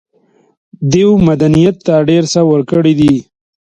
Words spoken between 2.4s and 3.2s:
ورکړي دي.